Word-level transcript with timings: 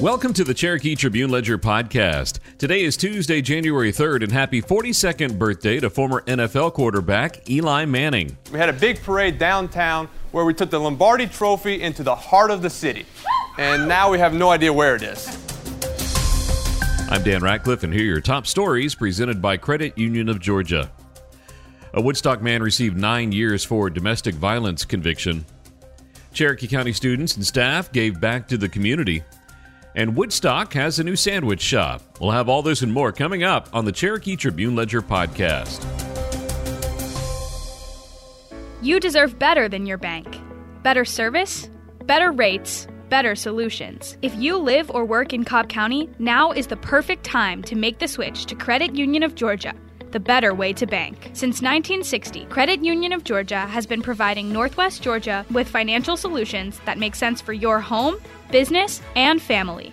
Welcome 0.00 0.32
to 0.32 0.44
the 0.44 0.54
Cherokee 0.54 0.94
Tribune 0.94 1.30
Ledger 1.30 1.58
podcast. 1.58 2.38
Today 2.56 2.84
is 2.84 2.96
Tuesday, 2.96 3.42
January 3.42 3.92
3rd, 3.92 4.22
and 4.22 4.32
happy 4.32 4.62
42nd 4.62 5.38
birthday 5.38 5.78
to 5.78 5.90
former 5.90 6.22
NFL 6.22 6.72
quarterback 6.72 7.50
Eli 7.50 7.84
Manning. 7.84 8.38
We 8.50 8.58
had 8.58 8.70
a 8.70 8.72
big 8.72 9.02
parade 9.02 9.38
downtown 9.38 10.08
where 10.30 10.46
we 10.46 10.54
took 10.54 10.70
the 10.70 10.80
Lombardi 10.80 11.26
Trophy 11.26 11.82
into 11.82 12.02
the 12.02 12.14
heart 12.14 12.50
of 12.50 12.62
the 12.62 12.70
city. 12.70 13.04
And 13.58 13.86
now 13.86 14.10
we 14.10 14.18
have 14.18 14.32
no 14.32 14.48
idea 14.48 14.72
where 14.72 14.96
it 14.96 15.02
is. 15.02 15.28
I'm 17.10 17.22
Dan 17.22 17.42
Ratcliffe, 17.42 17.82
and 17.82 17.92
here 17.92 18.04
are 18.04 18.06
your 18.06 18.20
top 18.22 18.46
stories 18.46 18.94
presented 18.94 19.42
by 19.42 19.58
Credit 19.58 19.98
Union 19.98 20.30
of 20.30 20.40
Georgia. 20.40 20.90
A 21.92 22.00
Woodstock 22.00 22.40
man 22.40 22.62
received 22.62 22.96
nine 22.96 23.32
years 23.32 23.64
for 23.64 23.90
domestic 23.90 24.34
violence 24.34 24.82
conviction. 24.82 25.44
Cherokee 26.32 26.68
County 26.68 26.94
students 26.94 27.36
and 27.36 27.44
staff 27.44 27.92
gave 27.92 28.18
back 28.18 28.48
to 28.48 28.56
the 28.56 28.68
community. 28.70 29.22
And 29.94 30.16
Woodstock 30.16 30.72
has 30.74 30.98
a 30.98 31.04
new 31.04 31.16
sandwich 31.16 31.60
shop. 31.60 32.02
We'll 32.20 32.30
have 32.30 32.48
all 32.48 32.62
this 32.62 32.82
and 32.82 32.92
more 32.92 33.12
coming 33.12 33.42
up 33.42 33.68
on 33.72 33.84
the 33.84 33.92
Cherokee 33.92 34.36
Tribune 34.36 34.76
Ledger 34.76 35.02
podcast. 35.02 35.84
You 38.82 39.00
deserve 39.00 39.38
better 39.38 39.68
than 39.68 39.86
your 39.86 39.98
bank. 39.98 40.40
Better 40.82 41.04
service, 41.04 41.68
better 42.04 42.30
rates, 42.30 42.86
better 43.08 43.34
solutions. 43.34 44.16
If 44.22 44.34
you 44.36 44.56
live 44.56 44.90
or 44.90 45.04
work 45.04 45.32
in 45.32 45.44
Cobb 45.44 45.68
County, 45.68 46.08
now 46.18 46.52
is 46.52 46.68
the 46.68 46.76
perfect 46.76 47.24
time 47.24 47.62
to 47.64 47.74
make 47.74 47.98
the 47.98 48.08
switch 48.08 48.46
to 48.46 48.54
Credit 48.54 48.94
Union 48.94 49.22
of 49.22 49.34
Georgia 49.34 49.74
the 50.12 50.20
better 50.20 50.54
way 50.54 50.72
to 50.72 50.86
bank. 50.86 51.30
Since 51.32 51.62
1960, 51.62 52.46
Credit 52.46 52.84
Union 52.84 53.12
of 53.12 53.24
Georgia 53.24 53.60
has 53.60 53.86
been 53.86 54.02
providing 54.02 54.52
Northwest 54.52 55.02
Georgia 55.02 55.44
with 55.50 55.68
financial 55.68 56.16
solutions 56.16 56.80
that 56.84 56.98
make 56.98 57.14
sense 57.14 57.40
for 57.40 57.52
your 57.52 57.80
home, 57.80 58.16
business, 58.50 59.02
and 59.16 59.40
family. 59.40 59.92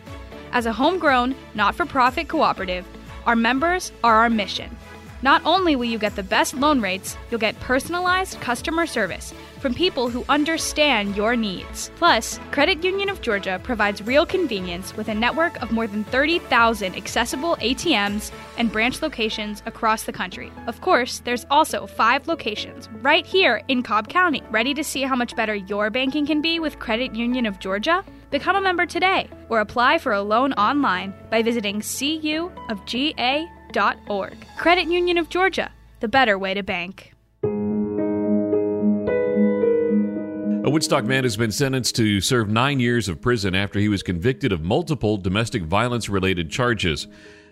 As 0.51 0.65
a 0.65 0.73
homegrown, 0.73 1.35
not 1.55 1.75
for 1.75 1.85
profit 1.85 2.27
cooperative, 2.27 2.85
our 3.25 3.35
members 3.35 3.91
are 4.03 4.15
our 4.15 4.29
mission. 4.29 4.75
Not 5.21 5.41
only 5.45 5.75
will 5.75 5.85
you 5.85 5.97
get 5.97 6.15
the 6.15 6.23
best 6.23 6.53
loan 6.53 6.79
rates, 6.79 7.17
you'll 7.31 7.39
get 7.39 7.59
personalized 7.59 8.39
customer 8.39 8.85
service 8.85 9.33
from 9.59 9.73
people 9.73 10.09
who 10.09 10.23
understand 10.29 11.15
your 11.15 11.35
needs. 11.35 11.89
Plus, 11.95 12.39
Credit 12.51 12.83
Union 12.83 13.09
of 13.09 13.21
Georgia 13.21 13.59
provides 13.63 14.03
real 14.03 14.25
convenience 14.25 14.95
with 14.95 15.07
a 15.07 15.15
network 15.15 15.59
of 15.63 15.71
more 15.71 15.87
than 15.87 16.03
30,000 16.03 16.95
accessible 16.95 17.55
ATMs 17.55 18.31
and 18.57 18.71
branch 18.71 19.01
locations 19.01 19.63
across 19.65 20.03
the 20.03 20.11
country. 20.11 20.51
Of 20.67 20.81
course, 20.81 21.19
there's 21.19 21.47
also 21.49 21.87
five 21.87 22.27
locations 22.27 22.87
right 23.01 23.25
here 23.25 23.63
in 23.67 23.81
Cobb 23.81 24.09
County. 24.09 24.43
Ready 24.51 24.75
to 24.75 24.83
see 24.83 25.01
how 25.01 25.15
much 25.15 25.35
better 25.35 25.55
your 25.55 25.89
banking 25.89 26.27
can 26.27 26.41
be 26.41 26.59
with 26.59 26.77
Credit 26.77 27.15
Union 27.15 27.47
of 27.47 27.57
Georgia? 27.59 28.05
Become 28.29 28.57
a 28.57 28.61
member 28.61 28.85
today 28.85 29.29
or 29.49 29.61
apply 29.61 29.97
for 29.97 30.11
a 30.11 30.21
loan 30.21 30.53
online 30.53 31.13
by 31.31 31.41
visiting 31.41 31.79
cuofga.com 31.79 33.56
Credit 34.57 34.87
Union 34.87 35.17
of 35.17 35.29
Georgia, 35.29 35.71
the 35.99 36.07
better 36.07 36.37
way 36.37 36.53
to 36.53 36.63
bank. 36.63 37.13
A 40.67 40.69
Woodstock 40.69 41.05
man 41.05 41.23
has 41.23 41.37
been 41.37 41.51
sentenced 41.51 41.95
to 41.95 42.19
serve 42.19 42.49
nine 42.49 42.81
years 42.81 43.07
of 43.07 43.21
prison 43.21 43.55
after 43.55 43.79
he 43.79 43.87
was 43.87 44.03
convicted 44.03 44.51
of 44.51 44.61
multiple 44.61 45.15
domestic 45.15 45.63
violence 45.63 46.09
related 46.09 46.49
charges. 46.49 47.07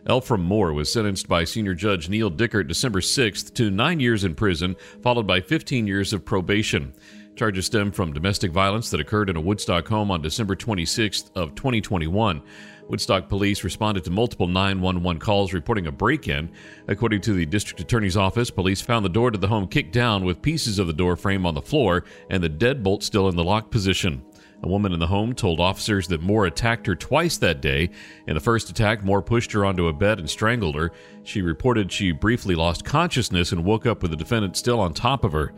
Elfram 0.05 0.41
Moore 0.41 0.73
was 0.73 0.91
sentenced 0.91 1.27
by 1.27 1.45
Senior 1.45 1.73
Judge 1.73 2.09
Neil 2.09 2.29
Dickert 2.29 2.67
December 2.67 2.99
6th 2.99 3.53
to 3.55 3.71
nine 3.71 3.99
years 3.99 4.23
in 4.23 4.35
prison, 4.35 4.75
followed 5.01 5.25
by 5.25 5.39
15 5.39 5.87
years 5.87 6.11
of 6.11 6.25
probation. 6.25 6.93
Charges 7.35 7.65
stem 7.65 7.91
from 7.91 8.13
domestic 8.13 8.51
violence 8.51 8.89
that 8.89 8.99
occurred 8.99 9.29
in 9.29 9.35
a 9.35 9.41
Woodstock 9.41 9.87
home 9.87 10.11
on 10.11 10.21
December 10.21 10.55
26th 10.55 11.31
of 11.35 11.55
2021. 11.55 12.41
Woodstock 12.87 13.27
police 13.27 13.63
responded 13.63 14.03
to 14.03 14.11
multiple 14.11 14.47
911 14.47 15.19
calls 15.19 15.53
reporting 15.53 15.87
a 15.87 15.91
break-in. 15.91 16.51
According 16.87 17.21
to 17.21 17.33
the 17.33 17.45
district 17.45 17.79
attorney's 17.79 18.17
office, 18.17 18.51
police 18.51 18.81
found 18.81 19.03
the 19.03 19.09
door 19.09 19.31
to 19.31 19.37
the 19.37 19.47
home 19.47 19.67
kicked 19.67 19.91
down 19.91 20.23
with 20.23 20.41
pieces 20.41 20.77
of 20.77 20.87
the 20.87 20.93
door 20.93 21.15
frame 21.15 21.45
on 21.45 21.55
the 21.55 21.61
floor 21.61 22.03
and 22.29 22.43
the 22.43 22.49
deadbolt 22.49 23.01
still 23.01 23.27
in 23.27 23.35
the 23.35 23.43
lock 23.43 23.71
position. 23.71 24.23
A 24.63 24.67
woman 24.67 24.93
in 24.93 24.99
the 24.99 25.07
home 25.07 25.33
told 25.33 25.59
officers 25.59 26.07
that 26.07 26.21
Moore 26.21 26.45
attacked 26.45 26.87
her 26.87 26.95
twice 26.95 27.37
that 27.37 27.61
day. 27.61 27.89
In 28.27 28.35
the 28.35 28.39
first 28.39 28.69
attack, 28.69 29.03
Moore 29.03 29.21
pushed 29.21 29.51
her 29.51 29.65
onto 29.65 29.87
a 29.87 29.93
bed 29.93 30.19
and 30.19 30.29
strangled 30.29 30.75
her. 30.75 30.91
She 31.23 31.41
reported 31.41 31.91
she 31.91 32.11
briefly 32.11 32.55
lost 32.55 32.85
consciousness 32.85 33.51
and 33.51 33.65
woke 33.65 33.85
up 33.85 34.01
with 34.01 34.11
the 34.11 34.17
defendant 34.17 34.57
still 34.57 34.79
on 34.79 34.93
top 34.93 35.23
of 35.23 35.33
her. 35.33 35.53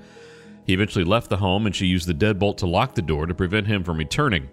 He 0.65 0.73
eventually 0.73 1.05
left 1.05 1.29
the 1.29 1.37
home 1.37 1.65
and 1.65 1.75
she 1.75 1.85
used 1.85 2.07
the 2.07 2.13
deadbolt 2.13 2.57
to 2.57 2.67
lock 2.67 2.95
the 2.95 3.01
door 3.01 3.25
to 3.25 3.33
prevent 3.33 3.67
him 3.67 3.83
from 3.83 3.97
returning. 3.97 4.49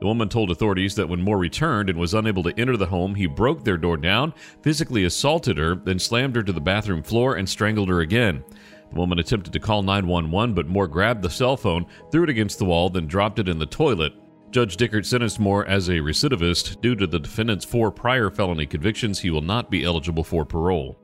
The 0.00 0.06
woman 0.06 0.30
told 0.30 0.50
authorities 0.50 0.94
that 0.94 1.08
when 1.08 1.20
Moore 1.20 1.36
returned 1.36 1.90
and 1.90 1.98
was 1.98 2.14
unable 2.14 2.42
to 2.44 2.58
enter 2.58 2.76
the 2.78 2.86
home, 2.86 3.14
he 3.14 3.26
broke 3.26 3.64
their 3.64 3.76
door 3.76 3.98
down, 3.98 4.32
physically 4.62 5.04
assaulted 5.04 5.58
her, 5.58 5.74
then 5.74 5.98
slammed 5.98 6.36
her 6.36 6.42
to 6.42 6.52
the 6.52 6.60
bathroom 6.60 7.02
floor 7.02 7.36
and 7.36 7.46
strangled 7.46 7.90
her 7.90 8.00
again. 8.00 8.42
The 8.90 8.98
woman 8.98 9.18
attempted 9.18 9.52
to 9.52 9.60
call 9.60 9.82
911, 9.82 10.54
but 10.54 10.66
Moore 10.66 10.88
grabbed 10.88 11.22
the 11.22 11.28
cell 11.28 11.56
phone, 11.56 11.84
threw 12.10 12.24
it 12.24 12.30
against 12.30 12.58
the 12.58 12.64
wall, 12.64 12.88
then 12.88 13.06
dropped 13.06 13.38
it 13.38 13.48
in 13.48 13.58
the 13.58 13.66
toilet. 13.66 14.14
Judge 14.50 14.76
Dickert 14.78 15.04
sentenced 15.04 15.38
Moore 15.38 15.66
as 15.66 15.88
a 15.88 16.00
recidivist. 16.00 16.80
Due 16.80 16.96
to 16.96 17.06
the 17.06 17.20
defendant's 17.20 17.64
four 17.64 17.92
prior 17.92 18.30
felony 18.30 18.66
convictions, 18.66 19.20
he 19.20 19.30
will 19.30 19.42
not 19.42 19.70
be 19.70 19.84
eligible 19.84 20.24
for 20.24 20.46
parole. 20.46 20.98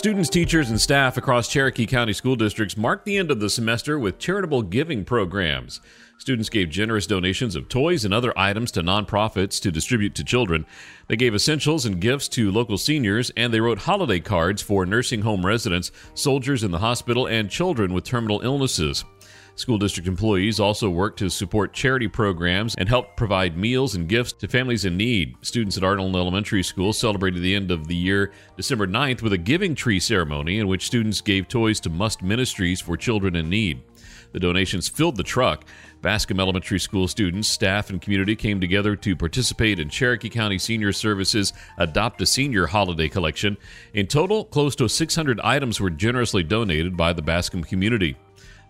Students, 0.00 0.30
teachers, 0.30 0.70
and 0.70 0.80
staff 0.80 1.18
across 1.18 1.46
Cherokee 1.46 1.84
County 1.84 2.14
school 2.14 2.34
districts 2.34 2.74
marked 2.74 3.04
the 3.04 3.18
end 3.18 3.30
of 3.30 3.38
the 3.38 3.50
semester 3.50 3.98
with 3.98 4.18
charitable 4.18 4.62
giving 4.62 5.04
programs. 5.04 5.82
Students 6.16 6.48
gave 6.48 6.70
generous 6.70 7.06
donations 7.06 7.54
of 7.54 7.68
toys 7.68 8.02
and 8.06 8.14
other 8.14 8.32
items 8.34 8.70
to 8.70 8.80
nonprofits 8.80 9.60
to 9.60 9.70
distribute 9.70 10.14
to 10.14 10.24
children. 10.24 10.64
They 11.08 11.16
gave 11.16 11.34
essentials 11.34 11.84
and 11.84 12.00
gifts 12.00 12.28
to 12.28 12.50
local 12.50 12.78
seniors, 12.78 13.30
and 13.36 13.52
they 13.52 13.60
wrote 13.60 13.80
holiday 13.80 14.20
cards 14.20 14.62
for 14.62 14.86
nursing 14.86 15.20
home 15.20 15.44
residents, 15.44 15.92
soldiers 16.14 16.64
in 16.64 16.70
the 16.70 16.78
hospital, 16.78 17.26
and 17.26 17.50
children 17.50 17.92
with 17.92 18.04
terminal 18.04 18.40
illnesses. 18.40 19.04
School 19.54 19.78
district 19.78 20.08
employees 20.08 20.60
also 20.60 20.88
work 20.88 21.16
to 21.16 21.28
support 21.28 21.72
charity 21.72 22.08
programs 22.08 22.74
and 22.76 22.88
help 22.88 23.16
provide 23.16 23.56
meals 23.56 23.94
and 23.94 24.08
gifts 24.08 24.32
to 24.32 24.48
families 24.48 24.84
in 24.84 24.96
need. 24.96 25.36
Students 25.42 25.76
at 25.76 25.84
Arnold 25.84 26.16
Elementary 26.16 26.62
School 26.62 26.92
celebrated 26.92 27.42
the 27.42 27.54
end 27.54 27.70
of 27.70 27.86
the 27.86 27.96
year 27.96 28.32
December 28.56 28.86
9th 28.86 29.22
with 29.22 29.32
a 29.32 29.38
giving 29.38 29.74
tree 29.74 30.00
ceremony 30.00 30.58
in 30.58 30.68
which 30.68 30.86
students 30.86 31.20
gave 31.20 31.48
toys 31.48 31.80
to 31.80 31.90
Must 31.90 32.22
Ministries 32.22 32.80
for 32.80 32.96
children 32.96 33.36
in 33.36 33.48
need. 33.50 33.82
The 34.32 34.40
donations 34.40 34.88
filled 34.88 35.16
the 35.16 35.22
truck. 35.22 35.64
Bascomb 36.02 36.40
Elementary 36.40 36.78
School 36.78 37.08
students, 37.08 37.48
staff, 37.48 37.90
and 37.90 38.00
community 38.00 38.34
came 38.36 38.60
together 38.60 38.96
to 38.96 39.16
participate 39.16 39.78
in 39.78 39.88
Cherokee 39.88 40.30
County 40.30 40.58
Senior 40.58 40.92
Services 40.92 41.52
Adopt 41.76 42.22
a 42.22 42.26
Senior 42.26 42.66
holiday 42.66 43.08
collection. 43.08 43.56
In 43.92 44.06
total, 44.06 44.44
close 44.44 44.74
to 44.76 44.88
600 44.88 45.40
items 45.40 45.80
were 45.80 45.90
generously 45.90 46.42
donated 46.42 46.96
by 46.96 47.12
the 47.12 47.22
Bascomb 47.22 47.66
community. 47.66 48.16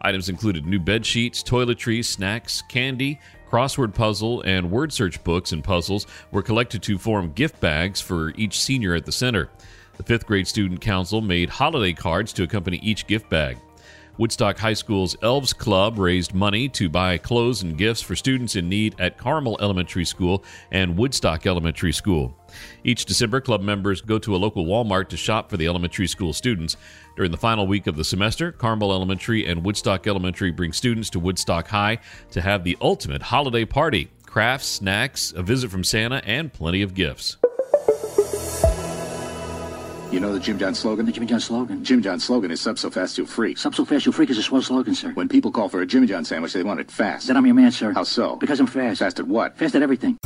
Items 0.03 0.28
included 0.28 0.66
new 0.66 0.81
bed 0.81 1.05
sheets, 1.05 1.43
toiletries, 1.43 2.06
snacks, 2.06 2.62
candy, 2.62 3.21
crossword 3.50 3.94
puzzle, 3.94 4.43
and 4.43 4.71
word 4.71 4.93
search 4.93 5.22
books 5.25 5.53
and 5.53 5.62
puzzles 5.62 6.06
were 6.31 6.43
collected 6.43 6.83
to 6.83 6.99
form 6.99 7.33
gift 7.33 7.61
bags 7.61 8.00
for 8.00 8.31
each 8.37 8.60
senior 8.60 8.94
at 8.94 9.05
the 9.05 9.12
center. 9.12 9.50
The 9.97 10.03
fifth 10.03 10.27
grade 10.27 10.49
student 10.49 10.81
council 10.81 11.21
made 11.21 11.50
holiday 11.50 11.93
cards 11.93 12.33
to 12.34 12.44
accompany 12.44 12.78
each 12.78 13.06
gift 13.06 13.28
bag. 13.28 13.59
Woodstock 14.20 14.58
High 14.58 14.75
School's 14.75 15.16
Elves 15.22 15.54
Club 15.54 15.98
raised 15.98 16.34
money 16.34 16.69
to 16.69 16.91
buy 16.91 17.16
clothes 17.16 17.62
and 17.62 17.78
gifts 17.78 18.03
for 18.03 18.14
students 18.14 18.54
in 18.54 18.69
need 18.69 18.94
at 18.98 19.16
Carmel 19.16 19.56
Elementary 19.62 20.04
School 20.04 20.44
and 20.72 20.94
Woodstock 20.94 21.47
Elementary 21.47 21.94
School. 21.94 22.36
Each 22.84 23.06
December, 23.06 23.41
club 23.41 23.62
members 23.62 24.03
go 24.03 24.19
to 24.19 24.36
a 24.36 24.36
local 24.36 24.66
Walmart 24.66 25.09
to 25.09 25.16
shop 25.16 25.48
for 25.48 25.56
the 25.56 25.66
elementary 25.66 26.06
school 26.06 26.34
students. 26.34 26.76
During 27.16 27.30
the 27.30 27.38
final 27.38 27.66
week 27.66 27.86
of 27.86 27.97
the 27.97 28.04
semester, 28.04 28.53
Carmel 28.53 28.92
Elementary 28.92 29.47
and 29.47 29.65
Woodstock 29.65 30.06
Elementary 30.06 30.50
bring 30.50 30.74
students 30.74 31.09
to 31.10 31.18
Woodstock 31.18 31.66
High 31.68 31.97
to 32.33 32.42
have 32.42 32.62
the 32.62 32.77
ultimate 32.83 33.22
holiday 33.22 33.65
party 33.65 34.10
crafts, 34.27 34.66
snacks, 34.66 35.33
a 35.34 35.42
visit 35.42 35.71
from 35.71 35.83
Santa, 35.83 36.22
and 36.27 36.53
plenty 36.53 36.83
of 36.83 36.92
gifts. 36.92 37.39
You 40.10 40.18
know 40.18 40.33
the 40.33 40.41
Jim 40.41 40.59
John 40.59 40.74
slogan? 40.74 41.07
The 41.07 41.12
Jimmy 41.12 41.27
John 41.27 41.39
slogan? 41.39 41.84
Jim 41.84 42.03
John 42.03 42.18
slogan 42.18 42.51
is 42.51 42.60
sub 42.60 42.80
so 42.80 42.91
fast 42.91 43.16
you'll 43.16 43.28
freak. 43.28 43.59
Sub 43.59 43.77
so 43.77 43.84
fast 43.84 44.04
you'll 44.04 44.12
freak 44.12 44.28
is 44.30 44.39
a 44.39 44.42
swell 44.42 44.60
slogan, 44.60 44.92
sir. 44.95 45.12
When 45.12 45.28
people 45.28 45.53
call 45.53 45.68
for 45.68 45.83
a 45.83 45.86
Jimmy 45.86 46.09
John 46.09 46.24
sandwich, 46.24 46.53
they 46.53 46.65
want 46.65 46.80
it 46.80 46.91
fast. 46.91 47.28
Then 47.28 47.36
I'm 47.36 47.47
your 47.47 47.54
man, 47.54 47.71
sir. 47.71 47.92
How 47.92 48.03
so? 48.03 48.34
Because 48.34 48.59
I'm 48.59 48.66
fast. 48.66 48.98
Fast 48.98 49.21
at 49.21 49.28
what? 49.28 49.57
Fast 49.57 49.77
at 49.77 49.83
everything. 49.83 50.18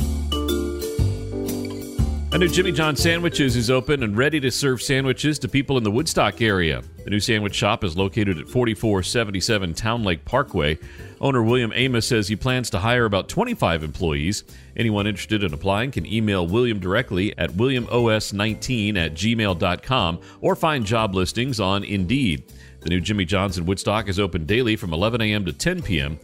A 2.35 2.37
new 2.37 2.49
Jimmy 2.49 2.73
John 2.73 2.97
Sandwiches 2.97 3.55
is 3.55 3.71
open 3.71 4.03
and 4.03 4.17
ready 4.17 4.41
to 4.41 4.51
serve 4.51 4.81
sandwiches 4.81 5.39
to 5.39 5.47
people 5.47 5.77
in 5.77 5.85
the 5.85 5.89
Woodstock 5.89 6.41
area. 6.41 6.83
The 7.05 7.09
new 7.09 7.21
sandwich 7.21 7.55
shop 7.55 7.81
is 7.81 7.95
located 7.95 8.37
at 8.37 8.49
4477 8.49 9.73
Town 9.73 10.03
Lake 10.03 10.25
Parkway. 10.25 10.77
Owner 11.21 11.41
William 11.41 11.71
Amos 11.73 12.05
says 12.05 12.27
he 12.27 12.35
plans 12.35 12.69
to 12.71 12.79
hire 12.79 13.05
about 13.05 13.29
25 13.29 13.85
employees. 13.85 14.43
Anyone 14.75 15.07
interested 15.07 15.45
in 15.45 15.53
applying 15.53 15.91
can 15.91 16.05
email 16.05 16.45
William 16.45 16.77
directly 16.77 17.33
at 17.37 17.51
williamos19 17.51 18.97
at 18.97 19.13
gmail.com 19.13 20.19
or 20.41 20.57
find 20.57 20.85
job 20.85 21.15
listings 21.15 21.61
on 21.61 21.85
Indeed. 21.85 22.43
The 22.85 22.91
new 22.91 23.01
Jimmy 23.01 23.25
John's 23.25 23.57
in 23.57 23.65
Woodstock 23.65 24.07
is 24.07 24.19
open 24.19 24.45
daily 24.45 24.75
from 24.75 24.93
11 24.93 25.19
a.m. 25.19 25.43
to 25.45 25.53
10 25.53 25.81
p.m. 25.81 26.19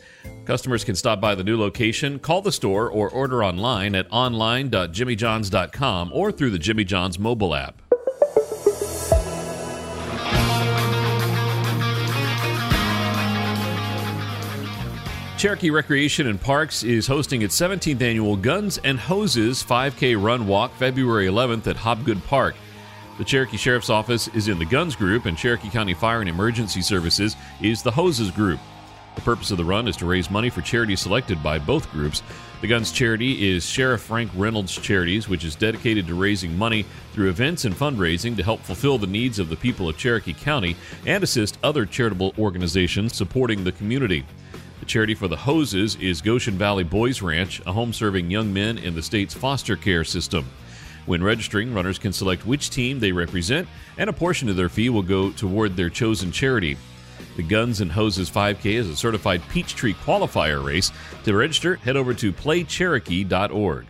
Customers 0.45 0.83
can 0.83 0.95
stop 0.95 1.19
by 1.19 1.33
the 1.33 1.43
new 1.43 1.59
location, 1.59 2.19
call 2.19 2.43
the 2.43 2.51
store, 2.51 2.87
or 2.87 3.09
order 3.09 3.43
online 3.43 3.95
at 3.95 4.05
online.jimmyjohns.com 4.11 6.11
or 6.13 6.31
through 6.31 6.51
the 6.51 6.59
Jimmy 6.59 6.83
John's 6.83 7.17
mobile 7.17 7.55
app. 7.55 7.81
Cherokee 15.39 15.71
Recreation 15.71 16.27
and 16.27 16.39
Parks 16.39 16.83
is 16.83 17.07
hosting 17.07 17.41
its 17.41 17.59
17th 17.59 18.03
annual 18.03 18.35
Guns 18.35 18.77
and 18.83 18.99
Hoses 18.99 19.63
5K 19.63 20.23
Run 20.23 20.45
Walk 20.45 20.75
February 20.75 21.25
11th 21.25 21.65
at 21.65 21.77
Hobgood 21.77 22.23
Park. 22.25 22.53
The 23.17 23.25
Cherokee 23.25 23.57
Sheriff's 23.57 23.89
Office 23.89 24.29
is 24.29 24.47
in 24.47 24.57
the 24.57 24.65
Guns 24.65 24.95
Group, 24.95 25.25
and 25.25 25.37
Cherokee 25.37 25.69
County 25.69 25.93
Fire 25.93 26.21
and 26.21 26.29
Emergency 26.29 26.81
Services 26.81 27.35
is 27.61 27.83
the 27.83 27.91
Hoses 27.91 28.31
Group. 28.31 28.59
The 29.15 29.21
purpose 29.21 29.51
of 29.51 29.57
the 29.57 29.65
run 29.65 29.89
is 29.89 29.97
to 29.97 30.05
raise 30.05 30.31
money 30.31 30.49
for 30.49 30.61
charities 30.61 31.01
selected 31.01 31.43
by 31.43 31.59
both 31.59 31.91
groups. 31.91 32.23
The 32.61 32.67
Guns 32.67 32.91
charity 32.91 33.51
is 33.51 33.65
Sheriff 33.65 34.01
Frank 34.01 34.31
Reynolds 34.33 34.73
Charities, 34.73 35.27
which 35.27 35.43
is 35.43 35.55
dedicated 35.55 36.07
to 36.07 36.15
raising 36.15 36.57
money 36.57 36.85
through 37.11 37.29
events 37.29 37.65
and 37.65 37.75
fundraising 37.75 38.37
to 38.37 38.43
help 38.43 38.61
fulfill 38.61 38.97
the 38.97 39.07
needs 39.07 39.39
of 39.39 39.49
the 39.49 39.57
people 39.57 39.89
of 39.89 39.97
Cherokee 39.97 40.33
County 40.33 40.77
and 41.05 41.23
assist 41.23 41.57
other 41.61 41.85
charitable 41.85 42.33
organizations 42.39 43.13
supporting 43.13 43.63
the 43.63 43.73
community. 43.73 44.23
The 44.79 44.85
charity 44.85 45.13
for 45.13 45.27
the 45.27 45.37
hoses 45.37 45.95
is 45.97 46.21
Goshen 46.21 46.57
Valley 46.57 46.85
Boys 46.85 47.21
Ranch, 47.21 47.61
a 47.65 47.73
home 47.73 47.91
serving 47.91 48.31
young 48.31 48.53
men 48.53 48.77
in 48.77 48.95
the 48.95 49.03
state's 49.03 49.33
foster 49.33 49.75
care 49.75 50.05
system. 50.05 50.49
When 51.05 51.23
registering, 51.23 51.73
runners 51.73 51.97
can 51.97 52.13
select 52.13 52.45
which 52.45 52.69
team 52.69 52.99
they 52.99 53.11
represent, 53.11 53.67
and 53.97 54.09
a 54.09 54.13
portion 54.13 54.49
of 54.49 54.55
their 54.55 54.69
fee 54.69 54.89
will 54.89 55.01
go 55.01 55.31
toward 55.31 55.75
their 55.75 55.89
chosen 55.89 56.31
charity. 56.31 56.77
The 57.37 57.43
Guns 57.43 57.81
and 57.81 57.91
Hoses 57.91 58.29
5K 58.29 58.65
is 58.73 58.89
a 58.89 58.95
certified 58.95 59.41
Peachtree 59.49 59.93
qualifier 59.93 60.63
race. 60.63 60.91
To 61.23 61.35
register, 61.35 61.75
head 61.77 61.97
over 61.97 62.13
to 62.15 62.31
playcherokee.org. 62.31 63.85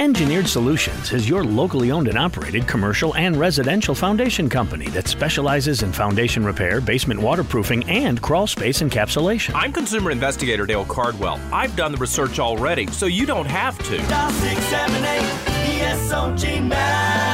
Engineered 0.00 0.46
Solutions 0.46 1.12
is 1.12 1.28
your 1.28 1.42
locally 1.42 1.90
owned 1.90 2.06
and 2.06 2.16
operated 2.16 2.68
commercial 2.68 3.16
and 3.16 3.36
residential 3.36 3.96
foundation 3.96 4.48
company 4.48 4.86
that 4.90 5.08
specializes 5.08 5.82
in 5.82 5.92
foundation 5.92 6.44
repair, 6.44 6.80
basement 6.80 7.18
waterproofing, 7.18 7.82
and 7.88 8.22
crawl 8.22 8.46
space 8.46 8.80
encapsulation. 8.80 9.56
I'm 9.56 9.72
consumer 9.72 10.12
investigator 10.12 10.66
Dale 10.66 10.84
Cardwell. 10.84 11.40
I've 11.52 11.74
done 11.74 11.90
the 11.90 11.98
research 11.98 12.38
already, 12.38 12.86
so 12.86 13.06
you 13.06 13.26
don't 13.26 13.46
have 13.46 13.76
to. 13.88 13.96
Dial 14.06 14.30
678 14.30 15.82
ESOG 15.82 16.68
now. 16.68 17.27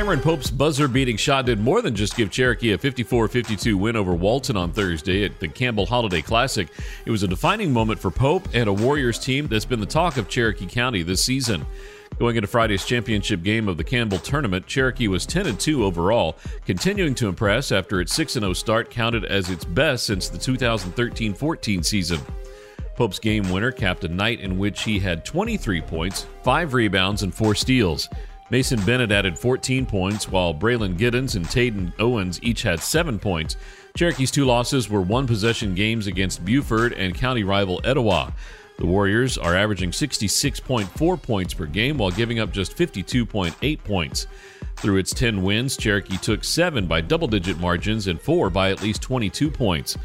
Cameron 0.00 0.20
Pope's 0.20 0.50
buzzer 0.50 0.88
beating 0.88 1.18
shot 1.18 1.44
did 1.44 1.60
more 1.60 1.82
than 1.82 1.94
just 1.94 2.16
give 2.16 2.30
Cherokee 2.30 2.72
a 2.72 2.78
54 2.78 3.28
52 3.28 3.76
win 3.76 3.96
over 3.96 4.14
Walton 4.14 4.56
on 4.56 4.72
Thursday 4.72 5.26
at 5.26 5.38
the 5.40 5.46
Campbell 5.46 5.84
Holiday 5.84 6.22
Classic. 6.22 6.68
It 7.04 7.10
was 7.10 7.22
a 7.22 7.28
defining 7.28 7.70
moment 7.70 8.00
for 8.00 8.10
Pope 8.10 8.48
and 8.54 8.66
a 8.66 8.72
Warriors 8.72 9.18
team 9.18 9.46
that's 9.46 9.66
been 9.66 9.78
the 9.78 9.84
talk 9.84 10.16
of 10.16 10.26
Cherokee 10.26 10.64
County 10.64 11.02
this 11.02 11.22
season. 11.22 11.66
Going 12.18 12.36
into 12.36 12.48
Friday's 12.48 12.86
championship 12.86 13.42
game 13.42 13.68
of 13.68 13.76
the 13.76 13.84
Campbell 13.84 14.16
tournament, 14.16 14.66
Cherokee 14.66 15.06
was 15.06 15.26
10 15.26 15.58
2 15.58 15.84
overall, 15.84 16.38
continuing 16.64 17.14
to 17.16 17.28
impress 17.28 17.70
after 17.70 18.00
its 18.00 18.14
6 18.14 18.32
0 18.32 18.54
start 18.54 18.88
counted 18.88 19.26
as 19.26 19.50
its 19.50 19.66
best 19.66 20.06
since 20.06 20.30
the 20.30 20.38
2013 20.38 21.34
14 21.34 21.82
season. 21.82 22.20
Pope's 22.96 23.18
game 23.18 23.50
winner 23.50 23.70
capped 23.70 24.04
a 24.04 24.08
night 24.08 24.40
in 24.40 24.56
which 24.56 24.82
he 24.82 24.98
had 24.98 25.26
23 25.26 25.82
points, 25.82 26.26
5 26.42 26.72
rebounds, 26.72 27.22
and 27.22 27.34
4 27.34 27.54
steals. 27.54 28.08
Mason 28.50 28.80
Bennett 28.84 29.12
added 29.12 29.38
14 29.38 29.86
points, 29.86 30.28
while 30.28 30.52
Braylon 30.52 30.98
Giddens 30.98 31.36
and 31.36 31.46
Taden 31.46 31.92
Owens 32.00 32.40
each 32.42 32.62
had 32.62 32.80
7 32.80 33.18
points. 33.18 33.56
Cherokee's 33.96 34.32
two 34.32 34.44
losses 34.44 34.88
were 34.88 35.00
one 35.00 35.26
possession 35.26 35.74
games 35.74 36.08
against 36.08 36.44
Buford 36.44 36.92
and 36.92 37.14
county 37.14 37.44
rival 37.44 37.80
Etowah. 37.84 38.32
The 38.78 38.86
Warriors 38.86 39.38
are 39.38 39.54
averaging 39.54 39.90
66.4 39.90 41.22
points 41.22 41.54
per 41.54 41.66
game 41.66 41.98
while 41.98 42.10
giving 42.10 42.40
up 42.40 42.50
just 42.50 42.76
52.8 42.76 43.84
points. 43.84 44.26
Through 44.76 44.96
its 44.96 45.12
10 45.12 45.42
wins, 45.42 45.76
Cherokee 45.76 46.16
took 46.16 46.42
7 46.42 46.86
by 46.86 47.02
double 47.02 47.28
digit 47.28 47.58
margins 47.58 48.06
and 48.06 48.20
4 48.20 48.50
by 48.50 48.70
at 48.70 48.82
least 48.82 49.02
22 49.02 49.50
points. 49.50 49.96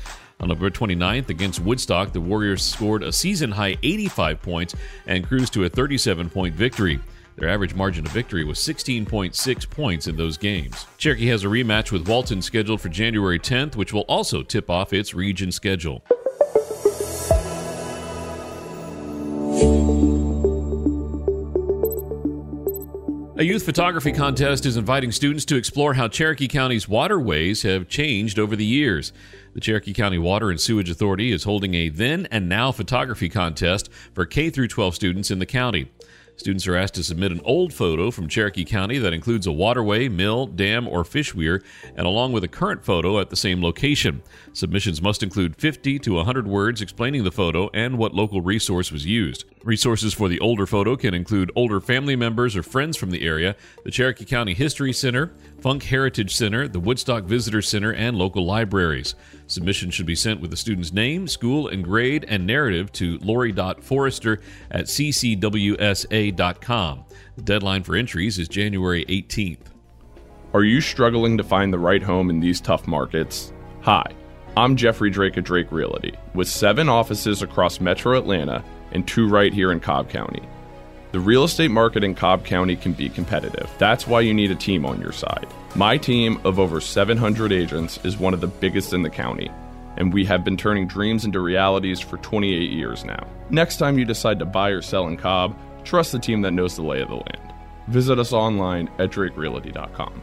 On 0.42 0.50
November 0.50 0.70
29th 0.70 1.30
against 1.30 1.62
Woodstock, 1.62 2.12
the 2.12 2.20
Warriors 2.20 2.62
scored 2.62 3.02
a 3.02 3.14
season 3.14 3.52
high 3.52 3.78
85 3.82 4.42
points 4.42 4.76
and 5.08 5.26
cruised 5.26 5.54
to 5.54 5.64
a 5.64 5.70
37 5.70 6.30
point 6.30 6.54
victory. 6.54 7.00
Their 7.38 7.50
average 7.50 7.76
margin 7.76 8.06
of 8.06 8.12
victory 8.14 8.46
was 8.46 8.60
16.6 8.60 9.70
points 9.70 10.08
in 10.08 10.16
those 10.16 10.38
games. 10.38 10.86
Cherokee 10.98 11.28
has 11.28 11.44
a 11.44 11.48
rematch 11.48 11.92
with 11.92 12.08
Walton 12.08 12.42
scheduled 12.42 12.80
for 12.80 12.90
January 12.90 13.40
10th, 13.40 13.76
which 13.76 13.92
will 13.92 14.06
also 14.08 14.42
tip 14.42 14.70
off 14.70 14.94
its 14.94 15.14
region 15.14 15.52
schedule. 15.52 16.02
A 23.38 23.44
youth 23.44 23.66
photography 23.66 24.14
contest 24.14 24.66
is 24.66 24.78
inviting 24.78 25.12
students 25.12 25.44
to 25.44 25.58
explore 25.58 25.96
how 25.96 26.08
Cherokee 26.08 26.48
County's 26.48 26.88
waterways 26.88 27.64
have 27.64 27.90
changed 27.90 28.40
over 28.40 28.56
the 28.56 28.64
years. 28.64 29.12
The 29.54 29.60
Cherokee 29.60 29.92
County 29.92 30.18
Water 30.18 30.50
and 30.50 30.60
Sewage 30.60 30.90
Authority 30.90 31.34
is 31.34 31.44
holding 31.44 31.74
a 31.74 31.90
then 31.90 32.30
and 32.32 32.48
now 32.48 32.72
photography 32.72 33.28
contest 33.28 33.90
for 34.14 34.26
K 34.26 34.50
through 34.50 34.70
12 34.70 34.96
students 34.96 35.32
in 35.32 35.40
the 35.40 35.46
county. 35.46 35.92
Students 36.38 36.68
are 36.68 36.76
asked 36.76 36.96
to 36.96 37.04
submit 37.04 37.32
an 37.32 37.40
old 37.46 37.74
photo 37.74 38.12
from 38.12 38.28
Cherokee 38.28 38.66
County 38.66 38.98
that 38.98 39.14
includes 39.14 39.48
a 39.48 39.54
waterway, 39.54 40.10
mill, 40.10 40.48
dam, 40.48 40.86
or 40.86 41.06
fish 41.06 41.34
weir, 41.34 41.64
and 41.96 42.06
along 42.06 42.34
with 42.34 42.44
a 42.44 42.50
current 42.50 42.84
photo 42.84 43.20
at 43.20 43.30
the 43.30 43.38
same 43.38 43.64
location. 43.64 44.22
Submissions 44.52 45.02
must 45.02 45.24
include 45.24 45.56
50 45.56 45.98
to 46.00 46.14
100 46.16 46.46
words 46.46 46.82
explaining 46.82 47.24
the 47.24 47.32
photo 47.32 47.70
and 47.74 47.98
what 47.98 48.14
local 48.14 48.42
resource 48.42 48.92
was 48.92 49.06
used. 49.06 49.46
Resources 49.64 50.14
for 50.14 50.28
the 50.28 50.40
older 50.42 50.66
photo 50.66 50.98
can 50.98 51.14
include 51.14 51.52
older 51.56 51.80
family 51.80 52.18
members 52.18 52.56
or 52.56 52.64
friends 52.64 52.98
from 52.98 53.12
the 53.12 53.26
area, 53.26 53.56
the 53.86 53.92
Cherokee 53.92 54.26
County 54.26 54.54
History 54.54 54.92
Center, 54.92 55.32
Funk 55.62 55.84
Heritage 55.84 56.36
Center, 56.36 56.68
the 56.68 56.80
Woodstock 56.80 57.24
Visitor 57.24 57.62
Center, 57.62 57.94
and 57.94 58.18
local 58.18 58.46
libraries. 58.46 59.16
Submission 59.48 59.90
should 59.90 60.06
be 60.06 60.16
sent 60.16 60.42
with 60.42 60.52
the 60.52 60.58
student's 60.58 60.94
name, 60.94 61.28
school, 61.28 61.68
and 61.68 61.84
grade 61.84 62.26
and 62.28 62.46
narrative 62.46 62.92
to 62.94 63.18
lori.forrester 63.20 64.40
at 64.72 64.86
ccwsa.com. 64.86 65.46
The 67.36 67.42
deadline 67.42 67.84
for 67.84 67.96
entries 67.96 68.38
is 68.38 68.48
January 68.48 69.06
18th. 69.06 69.68
Are 70.54 70.64
you 70.64 70.82
struggling 70.82 71.38
to 71.38 71.44
find 71.44 71.74
the 71.74 71.80
right 71.80 72.04
home 72.04 72.30
in 72.30 72.40
these 72.40 72.62
tough 72.62 72.88
markets? 72.88 73.52
Hi, 73.82 74.06
I'm 74.56 74.76
Jeffrey 74.78 75.10
Drake 75.10 75.36
of 75.38 75.44
Drake 75.44 75.72
Realty, 75.72 76.14
with 76.34 76.48
seven 76.48 76.88
offices 76.88 77.42
across 77.42 77.82
metro 77.82 78.18
Atlanta 78.18 78.64
and 78.94 79.06
two 79.08 79.28
right 79.28 79.54
here 79.54 79.72
in 79.72 79.80
Cobb 79.82 80.10
County. 80.10 80.42
The 81.16 81.22
real 81.22 81.46
estate 81.46 81.72
market 81.72 82.04
in 82.04 82.14
Cobb 82.14 82.44
County 82.44 82.76
can 82.76 82.92
be 82.92 83.08
competitive. 83.08 83.72
That's 83.78 84.06
why 84.06 84.20
you 84.20 84.34
need 84.34 84.52
a 84.52 84.56
team 84.56 84.86
on 84.86 85.00
your 85.00 85.14
side. 85.14 85.48
My 85.74 85.98
team 85.98 86.42
of 86.44 86.60
over 86.60 86.82
700 86.82 87.54
agents 87.54 87.98
is 88.04 88.18
one 88.18 88.34
of 88.34 88.42
the 88.42 88.48
biggest 88.48 88.92
in 88.92 89.02
the 89.02 89.10
county, 89.10 89.50
and 89.96 90.14
we 90.14 90.26
have 90.26 90.44
been 90.44 90.58
turning 90.58 90.88
dreams 90.88 91.24
into 91.24 91.40
realities 91.40 92.02
for 92.02 92.18
28 92.18 92.70
years 92.70 93.06
now. 93.06 93.26
Next 93.50 93.78
time 93.78 93.98
you 93.98 94.04
decide 94.04 94.40
to 94.40 94.46
buy 94.46 94.72
or 94.72 94.82
sell 94.82 95.08
in 95.08 95.16
Cobb, 95.16 95.58
trust 95.86 96.12
the 96.12 96.20
team 96.20 96.42
that 96.42 96.52
knows 96.52 96.76
the 96.76 96.84
lay 96.84 97.00
of 97.00 97.08
the 97.08 97.16
land. 97.16 97.54
Visit 97.88 98.20
us 98.20 98.34
online 98.34 98.90
at 99.00 99.10
drakerealty.com. 99.10 100.22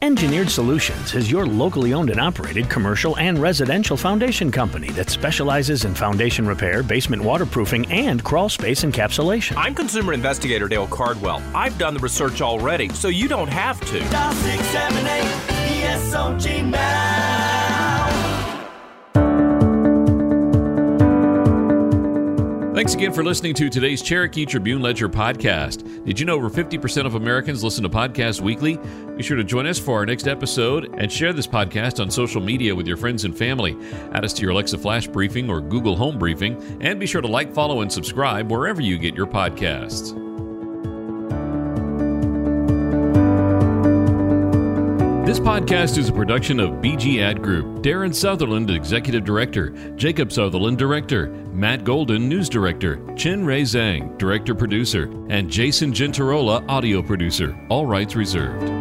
Engineered 0.00 0.48
Solutions 0.48 1.16
is 1.16 1.28
your 1.28 1.44
locally 1.44 1.92
owned 1.92 2.10
and 2.10 2.20
operated 2.20 2.70
commercial 2.70 3.18
and 3.18 3.36
residential 3.36 3.96
foundation 3.96 4.48
company 4.48 4.90
that 4.90 5.10
specializes 5.10 5.84
in 5.84 5.92
foundation 5.92 6.46
repair, 6.46 6.84
basement 6.84 7.20
waterproofing, 7.20 7.84
and 7.90 8.22
crawl 8.22 8.48
space 8.48 8.84
encapsulation. 8.84 9.56
I'm 9.56 9.74
consumer 9.74 10.12
investigator 10.12 10.68
Dale 10.68 10.86
Cardwell. 10.86 11.42
I've 11.52 11.76
done 11.78 11.94
the 11.94 12.00
research 12.00 12.40
already, 12.40 12.90
so 12.90 13.08
you 13.08 13.26
don't 13.26 13.48
have 13.48 13.80
to. 13.86 13.98
Dial 14.08 14.32
678 14.34 15.58
ESOG 15.82 16.70
Thanks 22.78 22.94
again 22.94 23.12
for 23.12 23.24
listening 23.24 23.54
to 23.54 23.68
today's 23.68 24.00
Cherokee 24.00 24.46
Tribune 24.46 24.80
Ledger 24.80 25.08
podcast. 25.08 26.04
Did 26.04 26.20
you 26.20 26.24
know 26.24 26.36
over 26.36 26.48
50% 26.48 27.06
of 27.06 27.16
Americans 27.16 27.64
listen 27.64 27.82
to 27.82 27.88
podcasts 27.88 28.40
weekly? 28.40 28.78
Be 29.16 29.22
sure 29.24 29.36
to 29.36 29.42
join 29.42 29.66
us 29.66 29.80
for 29.80 29.98
our 29.98 30.06
next 30.06 30.28
episode 30.28 30.94
and 30.96 31.10
share 31.10 31.32
this 31.32 31.48
podcast 31.48 32.00
on 32.00 32.08
social 32.08 32.40
media 32.40 32.72
with 32.72 32.86
your 32.86 32.96
friends 32.96 33.24
and 33.24 33.36
family. 33.36 33.76
Add 34.12 34.24
us 34.24 34.32
to 34.34 34.42
your 34.42 34.52
Alexa 34.52 34.78
Flash 34.78 35.08
Briefing 35.08 35.50
or 35.50 35.60
Google 35.60 35.96
Home 35.96 36.20
Briefing, 36.20 36.78
and 36.80 37.00
be 37.00 37.06
sure 37.06 37.20
to 37.20 37.26
like, 37.26 37.52
follow, 37.52 37.80
and 37.80 37.90
subscribe 37.90 38.48
wherever 38.48 38.80
you 38.80 38.96
get 38.96 39.12
your 39.12 39.26
podcasts. 39.26 40.27
This 45.28 45.38
podcast 45.38 45.98
is 45.98 46.08
a 46.08 46.12
production 46.14 46.58
of 46.58 46.80
BG 46.80 47.20
Ad 47.20 47.42
Group. 47.42 47.82
Darren 47.82 48.14
Sutherland, 48.14 48.70
Executive 48.70 49.26
Director. 49.26 49.68
Jacob 49.94 50.32
Sutherland, 50.32 50.78
Director. 50.78 51.26
Matt 51.52 51.84
Golden, 51.84 52.30
News 52.30 52.48
Director. 52.48 52.98
Chin 53.14 53.44
Ray 53.44 53.60
Zhang, 53.60 54.16
Director 54.16 54.54
Producer. 54.54 55.02
And 55.28 55.50
Jason 55.50 55.92
Gentarola, 55.92 56.66
Audio 56.66 57.02
Producer. 57.02 57.54
All 57.68 57.84
rights 57.84 58.16
reserved. 58.16 58.77